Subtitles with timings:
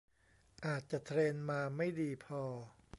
[0.65, 2.41] อาจจะเทรนมาไม่ดีพอ